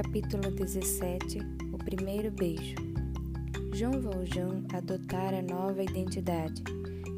Capítulo 0.00 0.52
17 0.52 1.40
O 1.72 1.78
primeiro 1.78 2.30
beijo. 2.30 2.76
João 3.74 4.00
Valjean 4.00 4.62
adotara 4.72 5.42
nova 5.42 5.82
identidade. 5.82 6.62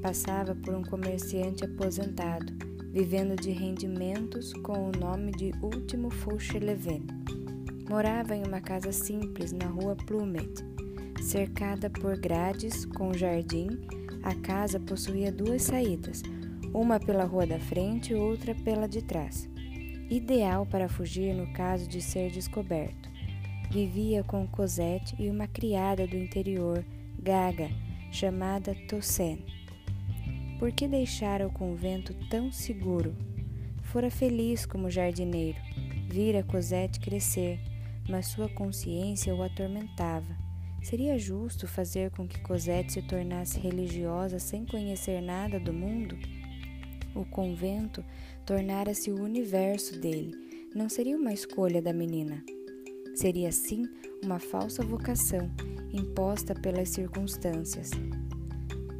Passava 0.01 0.55
por 0.55 0.75
um 0.75 0.83
comerciante 0.83 1.63
aposentado, 1.63 2.51
vivendo 2.91 3.37
de 3.37 3.51
rendimentos 3.51 4.55
com 4.63 4.89
o 4.89 4.93
nome 4.93 5.31
de 5.33 5.53
Último 5.61 6.09
Fauchelevent. 6.09 7.05
Morava 7.87 8.35
em 8.35 8.47
uma 8.47 8.63
casa 8.63 8.93
simples 8.93 9.53
na 9.53 9.67
rua 9.67 9.95
Plumet. 9.95 10.65
Cercada 11.21 11.91
por 11.91 12.17
grades 12.17 12.87
com 12.87 13.13
jardim, 13.13 13.69
a 14.23 14.35
casa 14.37 14.81
possuía 14.81 15.31
duas 15.31 15.65
saídas, 15.65 16.23
uma 16.73 16.99
pela 16.99 17.25
rua 17.25 17.47
da 17.47 17.61
frente 17.61 18.15
e 18.15 18.17
outra 18.17 18.55
pela 18.55 18.89
de 18.89 19.03
trás 19.03 19.50
ideal 20.11 20.67
para 20.67 20.89
fugir 20.89 21.33
no 21.35 21.53
caso 21.53 21.89
de 21.89 22.03
ser 22.03 22.31
descoberto. 22.31 23.09
Vivia 23.71 24.25
com 24.25 24.47
Cosette 24.49 25.15
e 25.17 25.31
uma 25.31 25.47
criada 25.47 26.07
do 26.07 26.17
interior, 26.17 26.85
Gaga, 27.17 27.71
chamada 28.11 28.75
Toussaint. 28.89 29.41
Por 30.59 30.73
que 30.73 30.89
deixara 30.89 31.47
o 31.47 31.53
convento 31.53 32.13
tão 32.29 32.51
seguro? 32.51 33.17
Fora 33.85 34.11
feliz 34.11 34.67
como 34.67 34.91
jardineiro, 34.91 35.59
vira 36.09 36.43
Cosette 36.43 36.99
crescer, 36.99 37.61
mas 38.09 38.27
sua 38.27 38.49
consciência 38.49 39.35
o 39.35 39.43
atormentava. 39.43 40.37
Seria 40.83 41.19
justo 41.19 41.69
fazer 41.69 42.11
com 42.11 42.27
que 42.27 42.41
Cosette 42.41 42.95
se 42.95 43.03
tornasse 43.03 43.61
religiosa 43.61 44.39
sem 44.39 44.65
conhecer 44.65 45.21
nada 45.21 45.61
do 45.61 45.73
mundo? 45.73 46.19
O 47.15 47.25
convento 47.25 48.05
tornara-se 48.47 49.11
o 49.11 49.21
universo 49.21 49.99
dele. 49.99 50.33
Não 50.75 50.89
seria 50.89 51.17
uma 51.17 51.33
escolha 51.33 51.83
da 51.83 51.93
menina. 51.93 52.43
Seria, 53.17 53.51
sim, 53.51 53.89
uma 54.25 54.39
falsa 54.39 54.83
vocação 54.85 55.51
imposta 55.93 56.55
pelas 56.55 56.91
circunstâncias. 56.91 57.91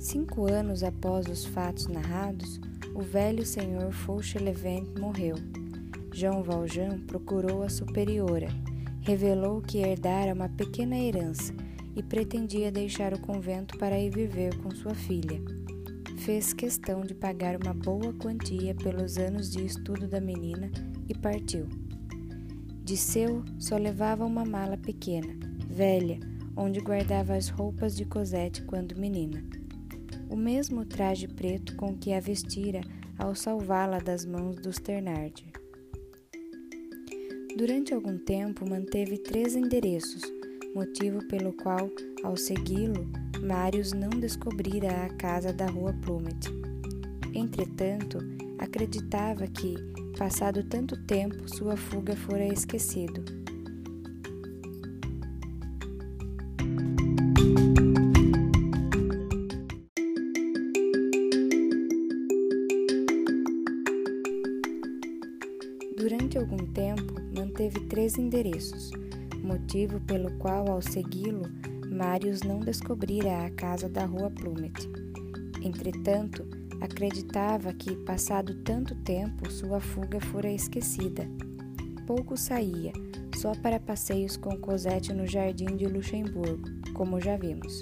Cinco 0.01 0.51
anos 0.51 0.83
após 0.83 1.27
os 1.27 1.45
fatos 1.45 1.87
narrados, 1.87 2.61
o 2.95 3.01
velho 3.01 3.47
senhor 3.47 3.93
Fauchelevent 3.93 4.99
morreu. 4.99 5.37
João 6.13 6.43
Valjean 6.43 6.99
procurou 7.07 7.63
a 7.63 7.69
superiora, 7.69 8.49
revelou 9.03 9.63
que 9.63 9.79
herdara 9.79 10.35
uma 10.35 10.49
pequena 10.49 10.99
herança 10.99 11.55
e 11.95 12.03
pretendia 12.03 12.73
deixar 12.73 13.15
o 13.15 13.21
convento 13.21 13.79
para 13.79 14.01
ir 14.01 14.11
viver 14.11 14.57
com 14.59 14.71
sua 14.73 14.95
filha 14.95 15.60
fez 16.31 16.53
questão 16.53 17.01
de 17.01 17.13
pagar 17.13 17.57
uma 17.57 17.75
boa 17.75 18.13
quantia 18.13 18.73
pelos 18.73 19.19
anos 19.19 19.51
de 19.51 19.67
estudo 19.67 20.07
da 20.07 20.21
menina 20.21 20.71
e 21.09 21.13
partiu. 21.13 21.67
De 22.85 22.97
seu, 22.97 23.43
só 23.59 23.77
levava 23.77 24.25
uma 24.25 24.45
mala 24.45 24.77
pequena, 24.77 25.37
velha, 25.67 26.21
onde 26.57 26.79
guardava 26.79 27.35
as 27.35 27.49
roupas 27.49 27.97
de 27.97 28.05
Cosette 28.05 28.63
quando 28.63 28.97
menina. 28.97 29.43
O 30.31 30.37
mesmo 30.37 30.85
traje 30.85 31.27
preto 31.27 31.75
com 31.75 31.99
que 31.99 32.13
a 32.13 32.21
vestira 32.21 32.81
ao 33.19 33.35
salvá-la 33.35 33.99
das 33.99 34.25
mãos 34.25 34.55
dos 34.55 34.79
Ternardi. 34.79 35.53
Durante 37.59 37.93
algum 37.93 38.17
tempo 38.19 38.71
manteve 38.71 39.19
três 39.19 39.57
endereços, 39.57 40.23
motivo 40.77 41.27
pelo 41.27 41.53
qual, 41.55 41.91
ao 42.23 42.37
segui-lo, 42.37 43.11
Marius 43.43 43.93
não 43.93 44.11
descobrira 44.11 45.05
a 45.05 45.09
casa 45.15 45.53
da 45.53 45.67
rua 45.67 45.95
Plumet. 46.03 46.49
Entretanto, 47.35 48.19
acreditava 48.59 49.47
que, 49.47 49.77
passado 50.19 50.63
tanto 50.65 50.97
tempo, 51.05 51.49
sua 51.49 51.77
fuga 51.77 52.15
fora 52.15 52.47
esquecido. 52.47 53.25
Durante 65.97 66.37
algum 66.37 66.67
tempo, 66.73 67.15
manteve 67.35 67.81
três 67.87 68.19
endereços, 68.19 68.91
motivo 69.43 70.01
pelo 70.01 70.31
qual, 70.39 70.71
ao 70.71 70.83
segui-lo, 70.83 71.60
Marius 72.01 72.41
não 72.41 72.61
descobrira 72.61 73.45
a 73.45 73.51
casa 73.51 73.87
da 73.87 74.07
rua 74.07 74.31
Plumet. 74.31 74.89
Entretanto, 75.63 76.47
acreditava 76.81 77.75
que, 77.75 77.95
passado 77.95 78.55
tanto 78.63 78.95
tempo, 78.95 79.51
sua 79.51 79.83
fuga 79.83 80.19
fora 80.19 80.51
esquecida. 80.51 81.29
Pouco 82.07 82.39
saía, 82.39 82.95
só 83.37 83.53
para 83.55 83.79
passeios 83.79 84.35
com 84.39 84.57
Cosette 84.57 85.13
no 85.13 85.27
jardim 85.27 85.77
de 85.77 85.85
Luxemburgo, 85.85 86.71
como 86.95 87.21
já 87.21 87.37
vimos. 87.37 87.81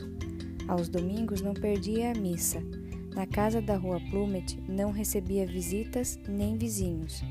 Aos 0.66 0.88
domingos 0.88 1.40
não 1.40 1.54
perdia 1.54 2.10
a 2.10 2.14
missa. 2.14 2.60
Na 3.14 3.24
casa 3.24 3.62
da 3.62 3.76
rua 3.76 4.00
Plumet 4.10 4.60
não 4.68 4.90
recebia 4.90 5.46
visitas 5.46 6.18
nem 6.28 6.58
vizinhos. 6.58 7.22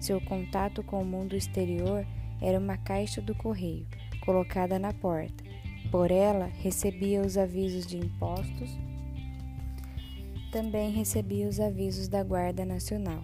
Seu 0.00 0.20
contato 0.20 0.82
com 0.82 1.02
o 1.02 1.06
mundo 1.06 1.36
exterior 1.36 2.04
era 2.40 2.58
uma 2.58 2.76
caixa 2.76 3.22
do 3.22 3.32
correio, 3.32 3.86
colocada 4.24 4.76
na 4.76 4.92
porta 4.92 5.51
por 5.92 6.10
ela, 6.10 6.46
recebia 6.46 7.20
os 7.20 7.36
avisos 7.36 7.86
de 7.86 7.98
impostos, 7.98 8.70
também 10.50 10.90
recebia 10.90 11.46
os 11.46 11.60
avisos 11.60 12.08
da 12.08 12.24
Guarda 12.24 12.64
Nacional. 12.64 13.22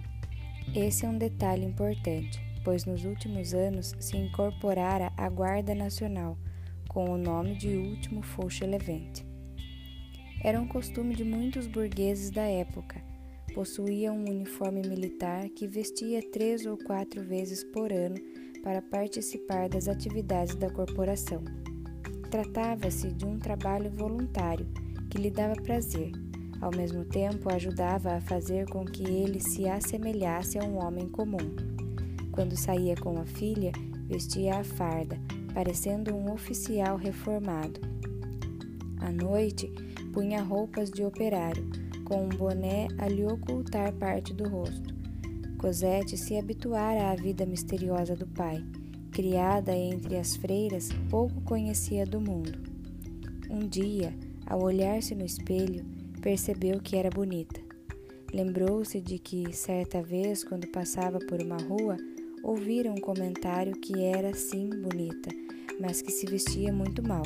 Esse 0.76 1.06
é 1.06 1.08
um 1.08 1.16
detalhe 1.16 1.64
importante, 1.64 2.38
pois 2.62 2.84
nos 2.84 3.06
últimos 3.06 3.54
anos 3.54 3.94
se 3.98 4.18
incorporara 4.18 5.10
a 5.16 5.30
Guarda 5.30 5.74
Nacional 5.74 6.36
com 6.88 7.08
o 7.08 7.16
nome 7.16 7.54
de 7.56 7.68
Último 7.68 8.22
Fauchelevent. 8.22 9.22
Era 10.44 10.60
um 10.60 10.68
costume 10.68 11.16
de 11.16 11.24
muitos 11.24 11.66
burgueses 11.66 12.30
da 12.30 12.44
época. 12.44 13.02
Possuía 13.54 14.12
um 14.12 14.28
uniforme 14.28 14.82
militar 14.86 15.48
que 15.48 15.66
vestia 15.66 16.22
três 16.30 16.66
ou 16.66 16.76
quatro 16.76 17.22
vezes 17.22 17.64
por 17.64 17.90
ano 17.90 18.16
para 18.62 18.82
participar 18.82 19.70
das 19.70 19.88
atividades 19.88 20.54
da 20.54 20.70
corporação. 20.70 21.42
Tratava-se 22.30 23.10
de 23.10 23.24
um 23.24 23.38
trabalho 23.38 23.90
voluntário 23.90 24.66
que 25.08 25.16
lhe 25.16 25.30
dava 25.30 25.54
prazer, 25.62 26.12
ao 26.60 26.70
mesmo 26.70 27.02
tempo 27.02 27.50
ajudava 27.50 28.12
a 28.12 28.20
fazer 28.20 28.68
com 28.68 28.84
que 28.84 29.02
ele 29.02 29.40
se 29.40 29.66
assemelhasse 29.66 30.58
a 30.58 30.64
um 30.64 30.76
homem 30.76 31.08
comum. 31.08 31.56
Quando 32.30 32.54
saía 32.54 32.94
com 32.96 33.18
a 33.18 33.24
filha, 33.24 33.72
vestia 34.06 34.58
a 34.58 34.64
farda, 34.64 35.18
parecendo 35.54 36.14
um 36.14 36.30
oficial 36.30 36.98
reformado. 36.98 37.80
À 39.00 39.10
noite, 39.10 39.72
punha 40.12 40.42
roupas 40.42 40.90
de 40.90 41.04
operário, 41.04 41.66
com 42.04 42.26
um 42.26 42.28
boné 42.28 42.88
a 42.98 43.08
lhe 43.08 43.24
ocultar 43.24 43.90
parte 43.94 44.34
do 44.34 44.46
rosto. 44.46 44.94
Cosette 45.56 46.18
se 46.18 46.36
habituara 46.36 47.10
à 47.10 47.16
vida 47.16 47.46
misteriosa 47.46 48.14
do 48.14 48.26
pai 48.26 48.62
criada 49.18 49.74
entre 49.74 50.16
as 50.16 50.36
freiras, 50.36 50.90
pouco 51.10 51.40
conhecia 51.40 52.06
do 52.06 52.20
mundo. 52.20 52.56
Um 53.50 53.66
dia, 53.66 54.14
ao 54.46 54.62
olhar-se 54.62 55.12
no 55.12 55.24
espelho, 55.24 55.84
percebeu 56.22 56.80
que 56.80 56.94
era 56.94 57.10
bonita. 57.10 57.60
Lembrou-se 58.32 59.00
de 59.00 59.18
que, 59.18 59.52
certa 59.52 60.00
vez, 60.00 60.44
quando 60.44 60.68
passava 60.68 61.18
por 61.18 61.42
uma 61.42 61.56
rua, 61.56 61.96
ouvira 62.44 62.92
um 62.92 63.00
comentário 63.00 63.72
que 63.80 64.04
era 64.04 64.32
sim 64.34 64.70
bonita, 64.70 65.30
mas 65.80 66.00
que 66.00 66.12
se 66.12 66.24
vestia 66.24 66.72
muito 66.72 67.02
mal. 67.02 67.24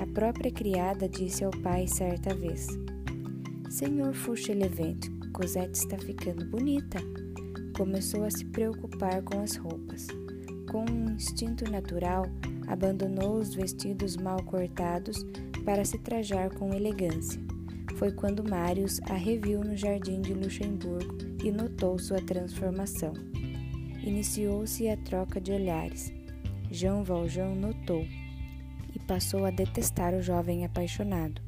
A 0.00 0.06
própria 0.14 0.50
criada 0.50 1.06
disse 1.06 1.44
ao 1.44 1.50
pai 1.50 1.86
certa 1.88 2.34
vez: 2.34 2.68
Senhor 3.68 4.14
Fauchelevent, 4.14 5.10
Cosette 5.34 5.78
está 5.78 5.98
ficando 5.98 6.46
bonita. 6.46 7.00
Começou 7.76 8.24
a 8.24 8.30
se 8.30 8.46
preocupar 8.46 9.22
com 9.22 9.42
as 9.42 9.56
roupas 9.56 10.06
com 10.72 10.86
um 10.90 11.12
instinto 11.12 11.70
natural, 11.70 12.24
abandonou 12.66 13.34
os 13.34 13.54
vestidos 13.54 14.16
mal 14.16 14.42
cortados 14.42 15.22
para 15.66 15.84
se 15.84 15.98
trajar 15.98 16.48
com 16.50 16.72
elegância. 16.72 17.38
Foi 17.98 18.10
quando 18.10 18.42
Marius 18.42 18.98
a 19.02 19.14
reviu 19.14 19.62
no 19.62 19.76
jardim 19.76 20.22
de 20.22 20.32
Luxemburgo 20.32 21.14
e 21.44 21.52
notou 21.52 21.98
sua 21.98 22.22
transformação. 22.22 23.12
Iniciou-se 24.02 24.88
a 24.88 24.96
troca 24.96 25.38
de 25.38 25.52
olhares. 25.52 26.10
Jean 26.70 27.02
Valjean 27.02 27.54
notou 27.54 28.04
e 28.94 28.98
passou 29.06 29.44
a 29.44 29.50
detestar 29.50 30.14
o 30.14 30.22
jovem 30.22 30.64
apaixonado. 30.64 31.42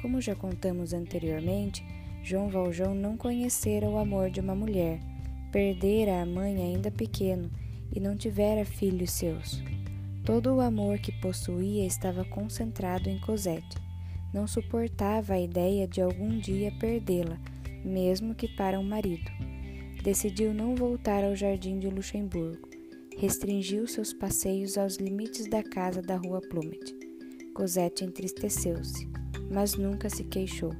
Como 0.00 0.20
já 0.20 0.36
contamos 0.36 0.92
anteriormente, 0.92 1.84
João 2.22 2.48
Valjean 2.48 2.94
não 2.94 3.16
conhecera 3.16 3.90
o 3.90 3.98
amor 3.98 4.30
de 4.30 4.40
uma 4.40 4.54
mulher, 4.54 5.00
perdera 5.50 6.22
a 6.22 6.26
mãe 6.26 6.56
ainda 6.62 6.90
pequeno 6.90 7.50
e 7.94 8.00
não 8.00 8.16
tivera 8.16 8.64
filhos 8.64 9.12
seus. 9.12 9.62
Todo 10.24 10.54
o 10.54 10.60
amor 10.60 10.98
que 10.98 11.12
possuía 11.20 11.86
estava 11.86 12.24
concentrado 12.24 13.08
em 13.08 13.18
Cosette. 13.20 13.76
Não 14.32 14.46
suportava 14.46 15.34
a 15.34 15.40
ideia 15.40 15.86
de 15.86 16.00
algum 16.00 16.38
dia 16.38 16.72
perdê-la, 16.80 17.38
mesmo 17.84 18.34
que 18.34 18.48
para 18.48 18.80
um 18.80 18.84
marido. 18.84 19.30
Decidiu 20.02 20.52
não 20.52 20.74
voltar 20.74 21.22
ao 21.24 21.36
jardim 21.36 21.78
de 21.78 21.88
Luxemburgo. 21.88 22.68
restringiu 23.16 23.86
seus 23.86 24.12
passeios 24.12 24.76
aos 24.76 24.96
limites 24.96 25.48
da 25.48 25.62
casa 25.62 26.02
da 26.02 26.16
rua 26.16 26.40
Plumet. 26.40 26.94
Cosette 27.54 28.04
entristeceu-se, 28.04 29.08
mas 29.50 29.76
nunca 29.76 30.10
se 30.10 30.24
queixou. 30.24 30.72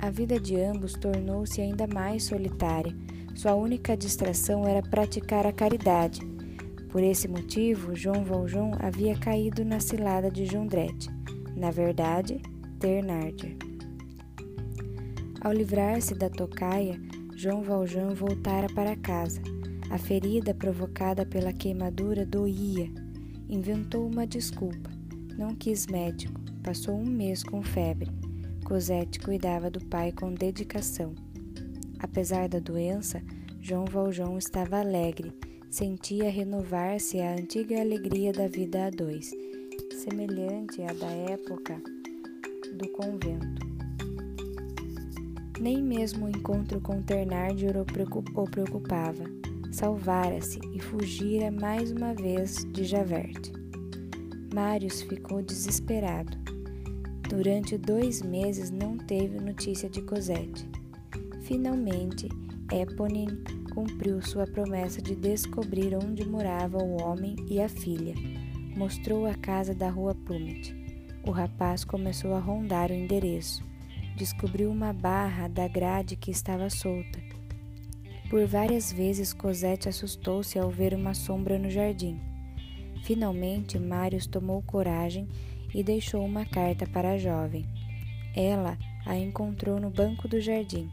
A 0.00 0.10
vida 0.10 0.40
de 0.40 0.56
ambos 0.56 0.94
tornou-se 0.94 1.60
ainda 1.60 1.86
mais 1.86 2.24
solitária. 2.24 2.94
Sua 3.34 3.54
única 3.54 3.96
distração 3.96 4.66
era 4.66 4.80
praticar 4.80 5.46
a 5.46 5.52
caridade. 5.52 6.20
Por 6.90 7.02
esse 7.02 7.26
motivo, 7.26 7.94
João 7.94 8.24
Valjean 8.24 8.70
havia 8.78 9.18
caído 9.18 9.64
na 9.64 9.80
cilada 9.80 10.30
de 10.30 10.46
Jondrette. 10.46 11.10
Na 11.56 11.70
verdade, 11.70 12.40
Thénardier. 12.78 13.56
Ao 15.40 15.52
livrar-se 15.52 16.14
da 16.14 16.30
tocaia, 16.30 16.98
João 17.36 17.62
Valjean 17.62 18.14
voltara 18.14 18.68
para 18.72 18.96
casa. 18.96 19.42
A 19.90 19.98
ferida 19.98 20.54
provocada 20.54 21.26
pela 21.26 21.52
queimadura 21.52 22.24
doía. 22.24 22.90
Inventou 23.48 24.06
uma 24.06 24.26
desculpa. 24.26 24.90
Não 25.36 25.54
quis 25.54 25.86
médico. 25.86 26.40
Passou 26.62 26.96
um 26.96 27.04
mês 27.04 27.42
com 27.42 27.62
febre. 27.62 28.10
Cosette 28.64 29.18
cuidava 29.18 29.70
do 29.70 29.84
pai 29.84 30.12
com 30.12 30.32
dedicação. 30.32 31.14
Apesar 32.04 32.50
da 32.50 32.58
doença, 32.58 33.22
João 33.62 33.86
Valjean 33.86 34.36
estava 34.36 34.78
alegre, 34.78 35.32
sentia 35.70 36.28
renovar-se 36.30 37.18
a 37.18 37.32
antiga 37.32 37.80
alegria 37.80 38.30
da 38.30 38.46
vida 38.46 38.86
a 38.86 38.90
dois, 38.90 39.30
semelhante 39.90 40.82
à 40.82 40.92
da 40.92 41.06
época 41.06 41.80
do 42.76 42.86
convento. 42.90 43.66
Nem 45.58 45.82
mesmo 45.82 46.26
o 46.26 46.28
encontro 46.28 46.78
com 46.78 47.00
Ternardi 47.00 47.68
o 47.68 48.50
preocupava. 48.50 49.24
Salvara-se 49.72 50.60
e 50.74 50.80
fugira 50.80 51.50
mais 51.50 51.90
uma 51.90 52.12
vez 52.12 52.66
de 52.70 52.84
Javert. 52.84 53.50
Marius 54.54 55.00
ficou 55.00 55.40
desesperado. 55.40 56.36
Durante 57.30 57.78
dois 57.78 58.20
meses 58.20 58.70
não 58.70 58.98
teve 58.98 59.40
notícia 59.40 59.88
de 59.88 60.02
Cosette. 60.02 60.68
Finalmente, 61.44 62.26
Éponine 62.72 63.44
cumpriu 63.74 64.22
sua 64.22 64.46
promessa 64.46 65.02
de 65.02 65.14
descobrir 65.14 65.94
onde 65.94 66.26
morava 66.26 66.78
o 66.78 67.02
homem 67.02 67.36
e 67.46 67.60
a 67.60 67.68
filha. 67.68 68.14
Mostrou 68.74 69.26
a 69.26 69.34
casa 69.34 69.74
da 69.74 69.90
rua 69.90 70.14
Plumet. 70.14 70.74
O 71.22 71.30
rapaz 71.30 71.84
começou 71.84 72.32
a 72.32 72.40
rondar 72.40 72.90
o 72.90 72.94
endereço. 72.94 73.62
Descobriu 74.16 74.70
uma 74.70 74.94
barra 74.94 75.46
da 75.46 75.68
grade 75.68 76.16
que 76.16 76.30
estava 76.30 76.70
solta. 76.70 77.20
Por 78.30 78.46
várias 78.46 78.90
vezes 78.90 79.34
Cosette 79.34 79.86
assustou-se 79.86 80.58
ao 80.58 80.70
ver 80.70 80.94
uma 80.94 81.12
sombra 81.12 81.58
no 81.58 81.68
jardim. 81.68 82.18
Finalmente, 83.04 83.78
Marius 83.78 84.26
tomou 84.26 84.62
coragem 84.62 85.28
e 85.74 85.82
deixou 85.82 86.24
uma 86.24 86.46
carta 86.46 86.86
para 86.86 87.12
a 87.12 87.18
jovem. 87.18 87.66
Ela 88.34 88.78
a 89.04 89.14
encontrou 89.18 89.78
no 89.78 89.90
banco 89.90 90.26
do 90.26 90.40
jardim. 90.40 90.90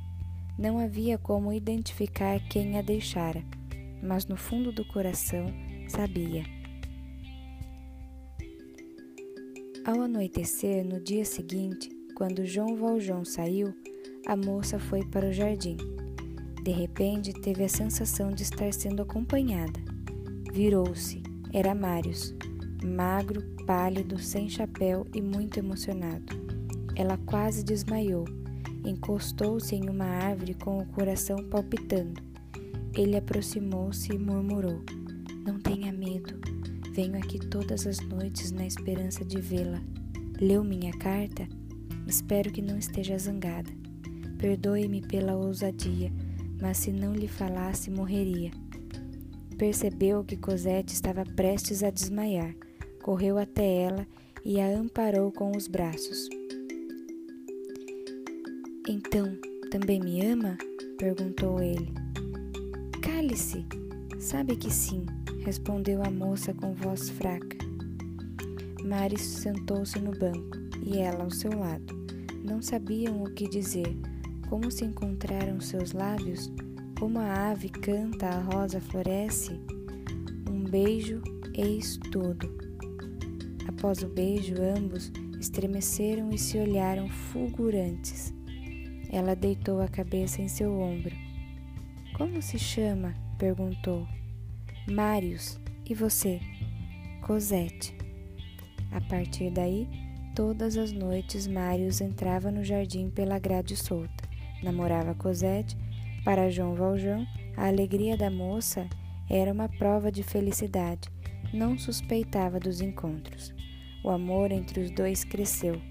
Não 0.57 0.79
havia 0.79 1.17
como 1.17 1.53
identificar 1.53 2.39
quem 2.49 2.77
a 2.77 2.81
deixara, 2.81 3.43
mas 4.03 4.25
no 4.25 4.35
fundo 4.35 4.71
do 4.71 4.85
coração 4.85 5.45
sabia. 5.87 6.43
Ao 9.85 10.01
anoitecer, 10.01 10.85
no 10.85 10.99
dia 10.99 11.25
seguinte, 11.25 11.89
quando 12.15 12.45
João 12.45 12.75
Valjean 12.75 13.25
saiu, 13.25 13.73
a 14.27 14.35
moça 14.35 14.77
foi 14.77 15.03
para 15.03 15.27
o 15.27 15.33
jardim. 15.33 15.77
De 16.63 16.71
repente, 16.71 17.33
teve 17.33 17.63
a 17.63 17.69
sensação 17.69 18.31
de 18.31 18.43
estar 18.43 18.71
sendo 18.71 19.01
acompanhada. 19.01 19.79
Virou-se. 20.53 21.23
Era 21.53 21.73
Marius 21.73 22.35
magro, 22.83 23.43
pálido, 23.65 24.19
sem 24.19 24.49
chapéu 24.49 25.05
e 25.13 25.21
muito 25.21 25.57
emocionado. 25.57 26.25
Ela 26.95 27.17
quase 27.17 27.63
desmaiou. 27.63 28.25
Encostou-se 28.85 29.75
em 29.75 29.89
uma 29.89 30.05
árvore 30.05 30.53
com 30.53 30.77
o 30.77 30.85
coração 30.85 31.37
palpitando. 31.49 32.21
Ele 32.93 33.15
aproximou-se 33.15 34.13
e 34.13 34.17
murmurou: 34.17 34.81
Não 35.45 35.59
tenha 35.59 35.91
medo. 35.91 36.39
Venho 36.91 37.17
aqui 37.17 37.39
todas 37.39 37.87
as 37.87 37.99
noites 37.99 38.51
na 38.51 38.65
esperança 38.65 39.23
de 39.23 39.39
vê-la. 39.39 39.81
Leu 40.39 40.63
minha 40.63 40.91
carta? 40.93 41.47
Espero 42.07 42.51
que 42.51 42.61
não 42.61 42.77
esteja 42.77 43.17
zangada. 43.17 43.71
Perdoe-me 44.37 45.01
pela 45.01 45.35
ousadia, 45.35 46.11
mas 46.59 46.77
se 46.77 46.91
não 46.91 47.13
lhe 47.13 47.27
falasse, 47.27 47.89
morreria. 47.89 48.51
Percebeu 49.57 50.23
que 50.23 50.35
Cosette 50.35 50.93
estava 50.93 51.23
prestes 51.23 51.83
a 51.83 51.91
desmaiar 51.91 52.55
correu 53.01 53.37
até 53.37 53.81
ela 53.81 54.07
e 54.45 54.59
a 54.59 54.67
amparou 54.67 55.31
com 55.31 55.51
os 55.55 55.67
braços. 55.67 56.29
Então, 58.87 59.37
também 59.69 59.99
me 59.99 60.25
ama? 60.25 60.57
perguntou 60.97 61.61
ele. 61.61 61.93
Cale-se! 63.01 63.63
Sabe 64.19 64.55
que 64.55 64.71
sim, 64.71 65.05
respondeu 65.45 66.03
a 66.03 66.09
moça 66.09 66.51
com 66.51 66.73
voz 66.73 67.09
fraca. 67.09 67.57
Maris 68.83 69.21
sentou-se 69.21 69.99
no 69.99 70.11
banco 70.11 70.57
e 70.83 70.97
ela 70.97 71.23
ao 71.23 71.29
seu 71.29 71.51
lado. 71.51 71.93
Não 72.43 72.59
sabiam 72.59 73.23
o 73.23 73.31
que 73.31 73.47
dizer. 73.47 73.95
Como 74.49 74.71
se 74.71 74.83
encontraram 74.83 75.61
seus 75.61 75.91
lábios? 75.91 76.51
Como 76.99 77.19
a 77.19 77.51
ave 77.51 77.69
canta, 77.69 78.27
a 78.27 78.41
rosa 78.41 78.81
floresce? 78.81 79.59
Um 80.49 80.63
beijo, 80.63 81.21
eis 81.53 81.97
tudo. 82.11 82.49
Após 83.67 84.01
o 84.01 84.07
beijo, 84.07 84.55
ambos 84.59 85.11
estremeceram 85.39 86.31
e 86.31 86.37
se 86.37 86.57
olharam 86.57 87.07
fulgurantes. 87.07 88.33
Ela 89.11 89.35
deitou 89.35 89.81
a 89.81 89.89
cabeça 89.89 90.41
em 90.41 90.47
seu 90.47 90.79
ombro. 90.79 91.13
Como 92.17 92.41
se 92.41 92.57
chama? 92.57 93.13
perguntou. 93.37 94.07
Marius. 94.89 95.59
E 95.89 95.93
você? 95.93 96.39
Cosette. 97.21 97.93
A 98.89 99.01
partir 99.01 99.51
daí, 99.51 99.87
todas 100.33 100.77
as 100.77 100.93
noites 100.93 101.45
Marius 101.45 101.99
entrava 101.99 102.49
no 102.49 102.63
jardim 102.63 103.09
pela 103.09 103.37
grade 103.37 103.75
solta. 103.75 104.29
Namorava 104.63 105.13
Cosette. 105.13 105.75
Para 106.23 106.49
João 106.49 106.75
Valjean, 106.75 107.27
a 107.57 107.67
alegria 107.67 108.15
da 108.15 108.29
moça 108.29 108.87
era 109.29 109.51
uma 109.51 109.67
prova 109.67 110.09
de 110.09 110.23
felicidade. 110.23 111.09
Não 111.53 111.77
suspeitava 111.77 112.59
dos 112.59 112.79
encontros. 112.79 113.53
O 114.05 114.09
amor 114.09 114.51
entre 114.51 114.79
os 114.79 114.91
dois 114.91 115.25
cresceu. 115.25 115.81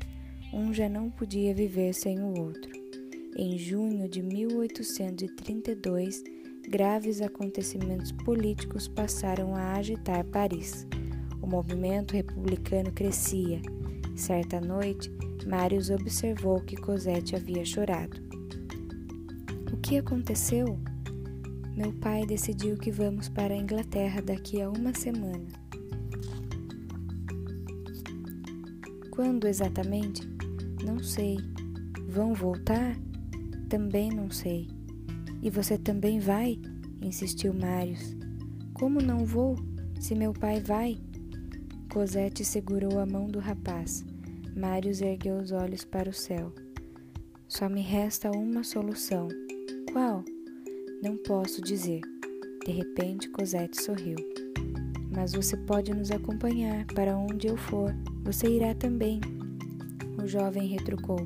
Um 0.55 0.73
já 0.73 0.89
não 0.89 1.11
podia 1.11 1.55
viver 1.55 1.93
sem 1.93 2.19
o 2.21 2.39
outro. 2.39 2.80
Em 3.37 3.57
junho 3.57 4.09
de 4.09 4.23
1832, 4.23 6.25
graves 6.69 7.23
acontecimentos 7.23 8.11
políticos 8.13 8.89
passaram 8.89 9.55
a 9.55 9.75
agitar 9.75 10.25
Paris. 10.27 10.87
O 11.41 11.47
movimento 11.47 12.13
republicano 12.13 12.91
crescia. 12.93 13.63
Certa 14.17 14.61
noite, 14.61 15.11
Marius 15.47 15.91
observou 15.91 16.61
que 16.61 16.77
Cosette 16.77 17.37
havia 17.37 17.65
chorado. 17.65 18.21
O 19.73 19.77
que 19.77 19.99
aconteceu? 19.99 20.79
Meu 21.77 21.93
pai 21.93 22.27
decidiu 22.27 22.77
que 22.77 22.91
vamos 22.91 23.29
para 23.29 23.55
a 23.55 23.57
Inglaterra 23.57 24.21
daqui 24.21 24.61
a 24.61 24.69
uma 24.69 24.93
semana. 24.93 25.47
Quando 29.11 29.47
exatamente? 29.47 30.29
Não 30.85 30.99
sei. 31.03 31.39
Vão 32.09 32.35
voltar? 32.35 32.97
Também 33.71 34.11
não 34.11 34.31
sei. 34.33 34.69
E 35.41 35.49
você 35.49 35.79
também 35.79 36.19
vai? 36.19 36.59
insistiu 37.01 37.55
Marius. 37.55 38.17
Como 38.75 39.01
não 39.01 39.25
vou, 39.25 39.55
se 40.01 40.13
meu 40.17 40.33
pai 40.33 40.61
vai? 40.61 40.99
Cosette 41.93 42.45
segurou 42.45 42.99
a 42.99 43.07
mão 43.07 43.29
do 43.29 43.39
rapaz. 43.39 44.05
Marius 44.57 45.01
ergueu 45.01 45.37
os 45.37 45.53
olhos 45.53 45.85
para 45.85 46.11
o 46.11 46.13
céu. 46.13 46.53
Só 47.47 47.69
me 47.69 47.81
resta 47.81 48.33
uma 48.33 48.65
solução. 48.65 49.29
Qual? 49.93 50.25
Não 51.01 51.17
posso 51.17 51.63
dizer. 51.63 52.01
De 52.67 52.73
repente, 52.73 53.31
Cosette 53.31 53.81
sorriu. 53.81 54.17
Mas 55.15 55.33
você 55.33 55.57
pode 55.57 55.95
nos 55.95 56.11
acompanhar 56.11 56.87
para 56.87 57.17
onde 57.17 57.47
eu 57.47 57.57
for. 57.57 57.95
Você 58.25 58.49
irá 58.49 58.75
também. 58.75 59.21
O 60.21 60.27
jovem 60.27 60.67
retrucou: 60.67 61.21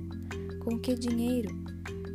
Com 0.63 0.79
que 0.79 0.95
dinheiro? 0.95 1.64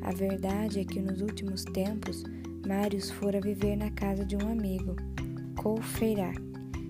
A 0.09 0.11
verdade 0.11 0.79
é 0.79 0.83
que 0.83 0.99
nos 0.99 1.21
últimos 1.21 1.63
tempos 1.65 2.23
Marius 2.67 3.11
fora 3.11 3.39
viver 3.39 3.75
na 3.75 3.91
casa 3.91 4.25
de 4.25 4.35
um 4.35 4.51
amigo, 4.51 4.95
Courfeyrac. 5.55 6.35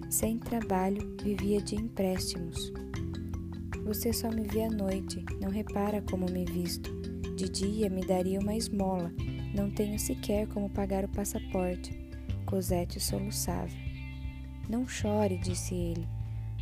Sem 0.09 0.39
trabalho, 0.39 1.17
vivia 1.21 1.61
de 1.61 1.75
empréstimos. 1.75 2.71
Você 3.83 4.13
só 4.13 4.31
me 4.31 4.43
vê 4.43 4.63
à 4.63 4.69
noite, 4.69 5.21
não 5.41 5.49
repara 5.49 6.01
como 6.09 6.31
me 6.31 6.45
visto. 6.45 6.89
De 7.35 7.49
dia 7.49 7.89
me 7.89 8.05
daria 8.05 8.39
uma 8.39 8.55
esmola, 8.55 9.11
não 9.53 9.69
tenho 9.69 9.99
sequer 9.99 10.47
como 10.47 10.69
pagar 10.69 11.03
o 11.03 11.09
passaporte. 11.09 11.91
Cosette 12.45 13.01
soluçava. 13.01 13.73
Não 14.69 14.87
chore, 14.87 15.37
disse 15.37 15.75
ele. 15.75 16.07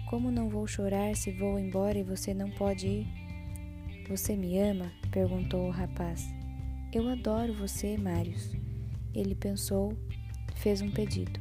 Como 0.09 0.31
não 0.31 0.49
vou 0.49 0.65
chorar 0.65 1.15
se 1.15 1.31
vou 1.31 1.59
embora 1.59 1.99
e 1.99 2.03
você 2.03 2.33
não 2.33 2.49
pode 2.49 2.87
ir? 2.87 3.07
Você 4.09 4.35
me 4.35 4.57
ama? 4.57 4.91
perguntou 5.11 5.67
o 5.67 5.71
rapaz. 5.71 6.36
Eu 6.97 7.07
adoro 7.09 7.53
você, 7.53 7.95
Marius. 7.95 8.49
Ele 9.13 9.35
pensou, 9.35 9.95
fez 10.55 10.81
um 10.81 10.89
pedido. 10.89 11.39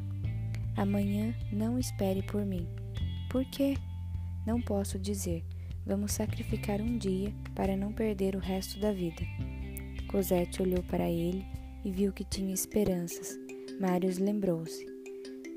Amanhã 0.77 1.35
não 1.51 1.79
espere 1.79 2.21
por 2.21 2.45
mim. 2.45 2.69
Por 3.31 3.43
quê? 3.47 3.75
Não 4.47 4.61
posso 4.61 4.99
dizer. 4.99 5.43
Vamos 5.87 6.13
sacrificar 6.13 6.83
um 6.83 6.99
dia 6.99 7.33
para 7.55 7.75
não 7.75 7.91
perder 7.91 8.37
o 8.37 8.39
resto 8.39 8.79
da 8.79 8.93
vida. 8.93 9.23
Cosette 10.11 10.61
olhou 10.61 10.83
para 10.83 11.09
ele 11.09 11.43
e 11.83 11.91
viu 11.91 12.13
que 12.13 12.25
tinha 12.25 12.53
esperanças. 12.53 13.39
Marius 13.81 14.19
lembrou-se. 14.19 14.85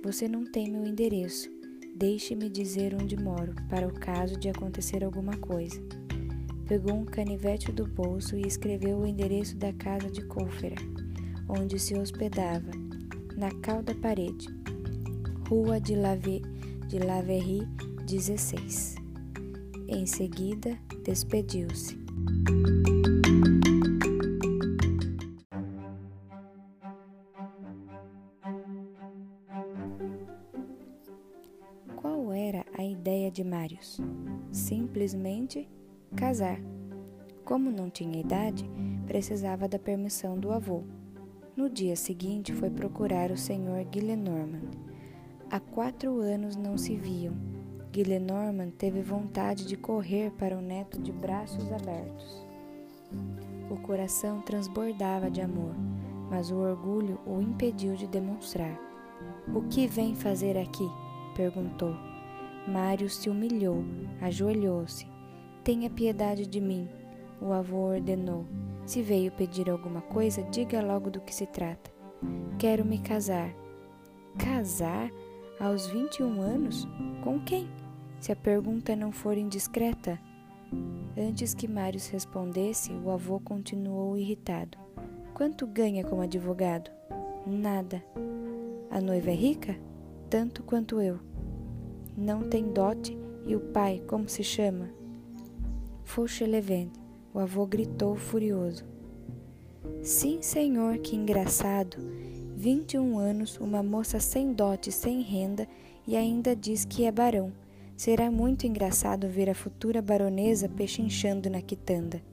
Você 0.01 0.29
não 0.29 0.49
tem 0.49 0.71
meu 0.71 0.87
endereço. 0.87 1.49
Deixe-me 1.97 2.49
dizer 2.49 2.95
onde 2.95 3.17
moro, 3.17 3.53
para 3.67 3.85
o 3.85 3.93
caso 3.93 4.39
de 4.39 4.47
acontecer 4.47 5.03
alguma 5.03 5.35
coisa. 5.35 5.77
Pegou 6.69 6.93
um 6.93 7.03
canivete 7.03 7.71
do 7.71 7.83
bolso 7.87 8.37
e 8.37 8.45
escreveu 8.45 8.99
o 8.99 9.07
endereço 9.07 9.57
da 9.57 9.73
casa 9.73 10.07
de 10.07 10.21
Coufera, 10.21 10.75
onde 11.49 11.79
se 11.79 11.97
hospedava, 11.97 12.69
na 13.35 13.49
cal 13.63 13.81
da 13.81 13.95
parede, 13.95 14.47
Rua 15.49 15.81
de, 15.81 15.95
Lave, 15.95 16.43
de 16.87 16.99
Laverry 16.99 17.65
16. 18.05 18.97
Em 19.87 20.05
seguida, 20.05 20.77
despediu-se. 21.03 21.97
Qual 31.95 32.31
era 32.31 32.63
a 32.77 32.83
ideia 32.83 33.31
de 33.31 33.43
Marius? 33.43 33.99
Simplesmente 34.51 35.67
casar. 36.15 36.59
Como 37.43 37.71
não 37.71 37.89
tinha 37.89 38.19
idade, 38.19 38.69
precisava 39.07 39.67
da 39.67 39.79
permissão 39.79 40.37
do 40.37 40.51
avô. 40.51 40.83
No 41.55 41.69
dia 41.69 41.95
seguinte, 41.95 42.53
foi 42.53 42.69
procurar 42.69 43.31
o 43.31 43.37
senhor 43.37 43.85
Gillenormand. 43.91 44.69
Há 45.49 45.59
quatro 45.59 46.19
anos 46.19 46.55
não 46.55 46.77
se 46.77 46.95
viam 46.95 47.33
Gillenormand 47.91 48.69
teve 48.77 49.01
vontade 49.01 49.65
de 49.65 49.75
correr 49.75 50.31
para 50.31 50.55
o 50.55 50.61
neto 50.61 51.01
de 51.01 51.11
braços 51.11 51.71
abertos. 51.71 52.45
O 53.69 53.77
coração 53.77 54.41
transbordava 54.41 55.29
de 55.29 55.41
amor, 55.41 55.73
mas 56.29 56.51
o 56.51 56.57
orgulho 56.57 57.19
o 57.25 57.41
impediu 57.41 57.95
de 57.95 58.05
demonstrar. 58.05 58.79
O 59.53 59.63
que 59.63 59.87
vem 59.87 60.15
fazer 60.15 60.55
aqui? 60.55 60.87
perguntou. 61.35 61.95
Mário 62.67 63.09
se 63.09 63.29
humilhou, 63.29 63.83
ajoelhou-se. 64.21 65.07
Tenha 65.69 65.87
piedade 65.87 66.47
de 66.47 66.59
mim, 66.59 66.89
o 67.39 67.53
avô 67.53 67.91
ordenou. 67.91 68.43
Se 68.87 69.03
veio 69.03 69.31
pedir 69.31 69.69
alguma 69.69 70.01
coisa, 70.01 70.41
diga 70.41 70.81
logo 70.81 71.11
do 71.11 71.21
que 71.21 71.31
se 71.31 71.45
trata. 71.45 71.91
Quero 72.57 72.83
me 72.83 72.97
casar. 72.97 73.53
Casar? 74.39 75.11
Aos 75.59 75.85
21 75.85 76.41
anos? 76.41 76.87
Com 77.23 77.39
quem? 77.39 77.69
Se 78.19 78.31
a 78.31 78.35
pergunta 78.35 78.95
não 78.95 79.11
for 79.11 79.37
indiscreta. 79.37 80.19
Antes 81.15 81.53
que 81.53 81.67
Marius 81.67 82.07
respondesse, 82.07 82.91
o 82.91 83.11
avô 83.11 83.39
continuou 83.39 84.17
irritado. 84.17 84.75
Quanto 85.35 85.67
ganha 85.67 86.03
como 86.03 86.23
advogado? 86.23 86.89
Nada. 87.45 88.03
A 88.89 88.99
noiva 88.99 89.29
é 89.29 89.35
rica? 89.35 89.79
Tanto 90.31 90.63
quanto 90.63 90.99
eu. 90.99 91.19
Não 92.17 92.49
tem 92.49 92.73
dote 92.73 93.15
e 93.45 93.55
o 93.55 93.59
pai, 93.59 94.01
como 94.07 94.27
se 94.27 94.43
chama? 94.43 94.97
Fauchelevent. 96.09 96.89
O 97.31 97.37
avô 97.37 97.67
gritou 97.67 98.15
furioso. 98.15 98.83
Sim, 100.01 100.41
senhor, 100.41 100.97
que 100.97 101.15
engraçado. 101.15 101.97
21 102.55 103.19
anos, 103.19 103.59
uma 103.59 103.83
moça 103.83 104.19
sem 104.19 104.51
dote, 104.51 104.91
sem 104.91 105.21
renda 105.21 105.67
e 106.07 106.17
ainda 106.17 106.55
diz 106.55 106.83
que 106.83 107.05
é 107.05 107.11
barão. 107.11 107.53
Será 107.95 108.31
muito 108.31 108.65
engraçado 108.65 109.29
ver 109.29 109.51
a 109.51 109.53
futura 109.53 110.01
baronesa 110.01 110.67
pechinchando 110.67 111.47
na 111.47 111.61
quitanda. 111.61 112.23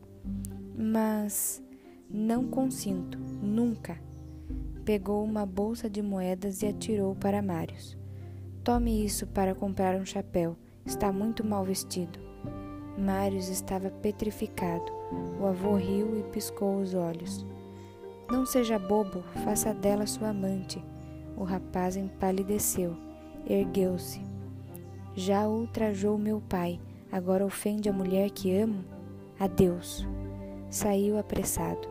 Mas 0.74 1.62
não 2.08 2.46
consinto, 2.46 3.18
nunca. 3.18 4.00
Pegou 4.86 5.22
uma 5.22 5.44
bolsa 5.44 5.90
de 5.90 6.00
moedas 6.00 6.62
e 6.62 6.66
atirou 6.66 7.14
para 7.14 7.42
Marius. 7.42 7.94
Tome 8.64 9.04
isso 9.04 9.26
para 9.26 9.54
comprar 9.54 10.00
um 10.00 10.06
chapéu. 10.06 10.56
Está 10.86 11.12
muito 11.12 11.44
mal 11.44 11.62
vestido. 11.62 12.25
Marius 12.96 13.48
estava 13.48 13.90
petrificado. 13.90 14.90
O 15.40 15.46
avô 15.46 15.76
riu 15.76 16.18
e 16.18 16.22
piscou 16.24 16.78
os 16.78 16.94
olhos. 16.94 17.44
Não 18.30 18.46
seja 18.46 18.78
bobo, 18.78 19.22
faça 19.44 19.72
dela 19.74 20.06
sua 20.06 20.30
amante. 20.30 20.82
O 21.36 21.44
rapaz 21.44 21.96
empalideceu, 21.96 22.96
ergueu-se. 23.46 24.20
Já 25.14 25.46
ultrajou 25.46 26.18
meu 26.18 26.42
pai, 26.48 26.80
agora 27.12 27.44
ofende 27.44 27.88
a 27.88 27.92
mulher 27.92 28.30
que 28.30 28.56
amo? 28.56 28.84
Adeus. 29.38 30.06
Saiu 30.70 31.18
apressado. 31.18 31.86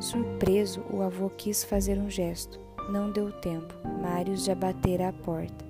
Surpreso, 0.00 0.82
o 0.90 1.02
avô 1.02 1.28
quis 1.28 1.64
fazer 1.64 1.98
um 1.98 2.08
gesto. 2.08 2.60
Não 2.90 3.10
deu 3.10 3.32
tempo. 3.32 3.74
Marius 4.00 4.44
já 4.44 4.54
batera 4.54 5.08
à 5.08 5.12
porta. 5.12 5.64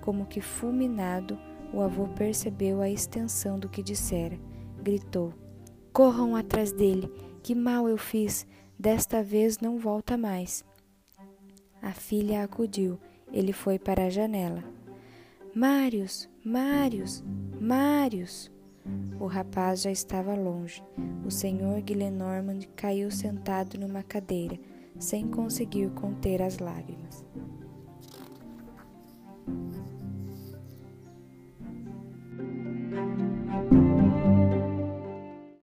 Como 0.00 0.26
que 0.26 0.40
fulminado, 0.40 1.38
o 1.72 1.80
avô 1.80 2.06
percebeu 2.08 2.80
a 2.80 2.88
extensão 2.88 3.58
do 3.58 3.68
que 3.68 3.82
dissera. 3.82 4.38
Gritou: 4.82 5.32
Corram 5.92 6.36
atrás 6.36 6.72
dele! 6.72 7.10
Que 7.42 7.54
mal 7.54 7.88
eu 7.88 7.96
fiz! 7.96 8.46
Desta 8.78 9.22
vez 9.22 9.58
não 9.58 9.78
volta 9.78 10.16
mais. 10.16 10.64
A 11.80 11.92
filha 11.92 12.42
acudiu. 12.42 12.98
Ele 13.32 13.52
foi 13.52 13.78
para 13.78 14.06
a 14.06 14.10
janela. 14.10 14.62
Marius, 15.54 16.28
Marius, 16.44 17.24
Marius! 17.60 18.50
O 19.20 19.26
rapaz 19.26 19.82
já 19.82 19.90
estava 19.90 20.34
longe. 20.34 20.82
O 21.24 21.30
senhor 21.30 21.82
Gillenormand 21.86 22.62
caiu 22.74 23.10
sentado 23.10 23.78
numa 23.78 24.02
cadeira, 24.02 24.58
sem 24.98 25.28
conseguir 25.28 25.90
conter 25.90 26.42
as 26.42 26.58
lágrimas. 26.58 27.24